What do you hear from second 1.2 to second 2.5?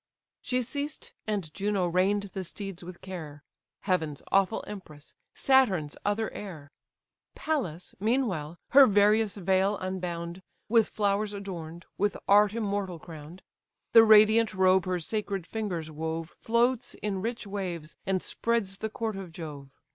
and Juno rein'd the